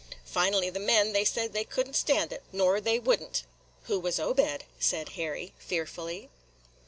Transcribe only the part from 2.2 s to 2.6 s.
it,